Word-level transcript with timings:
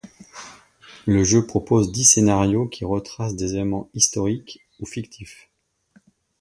Le 1.05 1.23
jeu 1.23 1.45
propose 1.45 1.91
dix 1.91 2.05
scénarios 2.05 2.67
qui 2.67 2.85
retracent 2.85 3.35
des 3.35 3.53
événements 3.53 3.87
historiques 3.93 4.65
ou 4.79 4.87
fictifs. 4.87 5.47